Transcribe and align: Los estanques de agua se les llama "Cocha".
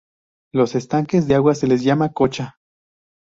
Los 0.51 0.73
estanques 0.73 1.27
de 1.27 1.35
agua 1.35 1.53
se 1.53 1.67
les 1.67 1.83
llama 1.83 2.11
"Cocha". 2.11 2.55